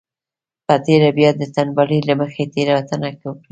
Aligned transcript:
په 0.65 0.75
تېره 0.85 1.09
بيا 1.17 1.29
د 1.35 1.41
تنبلۍ 1.55 1.99
له 2.09 2.13
مخې 2.21 2.43
تېروتنه 2.53 3.07
وکړي. 3.09 3.47